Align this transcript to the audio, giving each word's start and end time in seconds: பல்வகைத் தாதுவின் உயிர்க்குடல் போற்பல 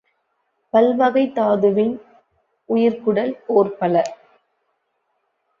பல்வகைத் 0.73 1.35
தாதுவின் 1.35 1.93
உயிர்க்குடல் 2.69 3.33
போற்பல 3.45 3.95